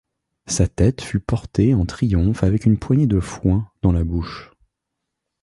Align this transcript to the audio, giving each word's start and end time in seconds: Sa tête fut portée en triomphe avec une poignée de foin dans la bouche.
Sa 0.47 0.65
tête 0.67 0.99
fut 1.03 1.19
portée 1.19 1.75
en 1.75 1.85
triomphe 1.85 2.43
avec 2.43 2.65
une 2.65 2.79
poignée 2.79 3.05
de 3.05 3.19
foin 3.19 3.71
dans 3.83 3.91
la 3.91 4.03
bouche. 4.03 4.49